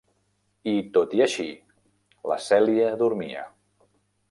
I, 0.71 0.71
tot 0.95 1.13
i 1.17 1.21
així, 1.25 1.45
la 2.33 2.39
Celia 2.47 2.91
dormia. 3.05 3.47